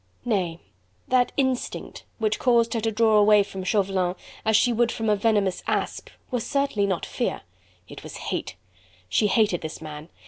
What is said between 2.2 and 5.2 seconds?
caused her to draw away from Chauvelin, as she would from a